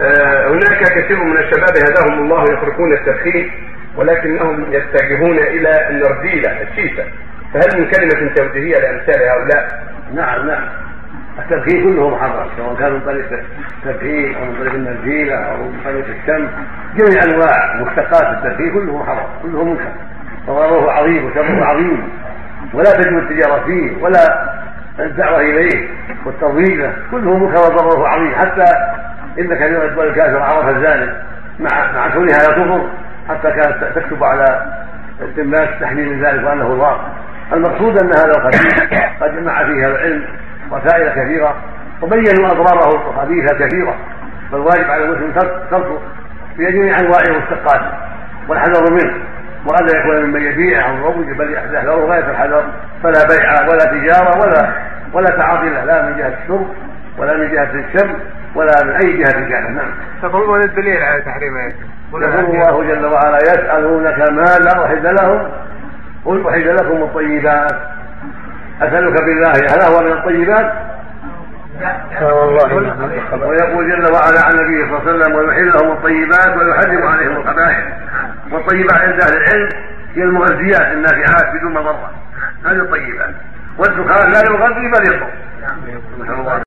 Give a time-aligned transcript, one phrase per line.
[0.00, 3.50] آه، هناك كثير من الشباب هداهم الله يتركون التدخين
[3.96, 7.04] ولكنهم يتجهون إلى النرديله الشيشة.
[7.54, 9.82] فهل من كلمة توجيهية لأمثال هؤلاء؟
[10.14, 10.68] نعم نعم.
[11.38, 13.24] التدخين كله محرم سواء كان من طريق
[13.86, 16.48] التدخين أو من طريق النرجيله أو من طريق الشم.
[16.96, 19.92] جميع أنواع مشتقات التدخين كله محرم كله منكر.
[20.48, 22.08] وضرره عظيم وشره عظيم.
[22.74, 24.48] ولا تجب التجارة فيه ولا
[25.00, 25.88] الدعوة إليه
[26.26, 28.34] والترويج له كله منكر وضرره عظيم.
[28.34, 28.64] حتى
[29.38, 31.12] إن كبير الدول الكافر عرف الزاني
[31.58, 32.88] مع مع كونها لا تضر
[33.28, 34.72] حتى كانت تكتب على
[35.20, 37.00] التماس تحميل ذلك وأنه ضار.
[37.52, 38.80] المقصود أن هذا الخبيث
[39.20, 40.24] قد جمع فيه العلم
[40.70, 41.56] وسائل كثيرة
[42.02, 43.94] وبينوا أضراره الخبيثه كثيرة.
[44.52, 45.32] فالواجب على المسلم
[45.70, 45.86] ترك
[46.56, 47.80] في جميع أنواع المشتقات
[48.48, 49.14] والحذر منه.
[49.66, 52.64] والا يكون ممن يبيع أو يروج بل يحذره غاية الحذر.
[53.02, 54.72] فلا بيع ولا تجارة ولا
[55.12, 56.66] ولا تعاطي له لا من جهة الشرب
[57.18, 58.14] ولا من جهة الشم.
[58.58, 59.90] ولا من أي جهة كانت نعم.
[60.22, 61.60] تقول الدليل على تحريمه
[62.08, 65.50] يقول الله جل وعلا يسألونك ماذا احد لهم.
[66.24, 67.72] قل احد لكم الطيبات.
[68.82, 70.72] أسألك بالله هل هو من الطيبات؟
[72.22, 72.74] والله
[73.46, 77.84] ويقول جل وعلا عن النبي صلى الله عليه وسلم ويحل لهم الطيبات ويحرم عليهم الخبائث
[78.52, 79.68] والطيبات عند أهل العلم
[80.14, 82.10] هي المغذيات النافعات بدون مضرة
[82.64, 83.34] هذه الطيبات
[83.78, 85.30] والدخان لا يغذي بل يضر